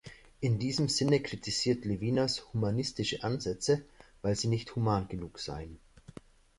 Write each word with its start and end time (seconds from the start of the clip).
In 0.39 0.57
diesem 0.57 0.89
Sinne 0.89 1.19
kritisiert 1.19 1.85
Levinas 1.85 2.51
„humanistische“ 2.53 3.23
Ansätze, 3.23 3.83
weil 4.23 4.35
sie 4.35 4.47
„nicht 4.47 4.75
human 4.75 5.07
genug“ 5.07 5.37
seien. 5.37 5.77